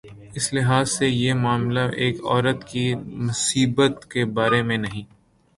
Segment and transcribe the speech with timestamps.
[0.33, 2.85] اس لحاظ سے یہ معاملہ ایک عورت کی
[3.25, 5.03] مصیبت کے بارے میں نہیں۔